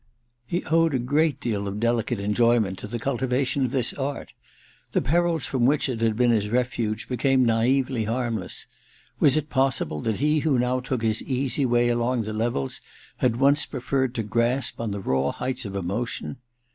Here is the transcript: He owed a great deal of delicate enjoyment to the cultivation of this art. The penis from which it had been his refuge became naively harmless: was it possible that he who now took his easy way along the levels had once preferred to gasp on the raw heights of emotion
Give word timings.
He 0.47 0.63
owed 0.65 0.95
a 0.95 0.97
great 0.97 1.39
deal 1.39 1.67
of 1.67 1.79
delicate 1.79 2.19
enjoyment 2.19 2.79
to 2.79 2.87
the 2.87 2.97
cultivation 2.97 3.65
of 3.65 3.71
this 3.71 3.93
art. 3.93 4.33
The 4.93 5.01
penis 5.03 5.45
from 5.45 5.67
which 5.67 5.87
it 5.87 6.01
had 6.01 6.15
been 6.17 6.31
his 6.31 6.49
refuge 6.49 7.07
became 7.07 7.45
naively 7.45 8.05
harmless: 8.05 8.65
was 9.19 9.37
it 9.37 9.51
possible 9.51 10.01
that 10.01 10.17
he 10.19 10.39
who 10.39 10.57
now 10.57 10.79
took 10.79 11.03
his 11.03 11.21
easy 11.21 11.67
way 11.67 11.89
along 11.89 12.23
the 12.23 12.33
levels 12.33 12.81
had 13.19 13.35
once 13.35 13.67
preferred 13.67 14.15
to 14.15 14.23
gasp 14.23 14.81
on 14.81 14.89
the 14.89 14.99
raw 15.01 15.29
heights 15.31 15.65
of 15.65 15.75
emotion 15.75 16.37